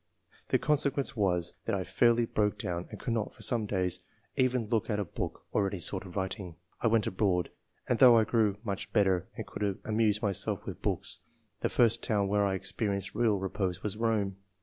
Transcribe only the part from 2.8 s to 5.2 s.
and could not, for some days, even look at a